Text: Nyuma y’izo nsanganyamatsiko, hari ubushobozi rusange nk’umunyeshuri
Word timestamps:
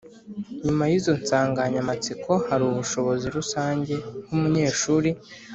Nyuma 0.65 0.83
y’izo 0.91 1.11
nsanganyamatsiko, 1.21 2.31
hari 2.47 2.63
ubushobozi 2.71 3.25
rusange 3.37 3.93
nk’umunyeshuri 4.25 5.09